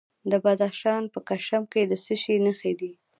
[0.31, 2.91] د بدخشان په کشم کې د څه شي نښې دي؟